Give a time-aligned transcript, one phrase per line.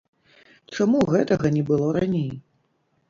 [0.77, 2.29] Чаму гэтага не было раней?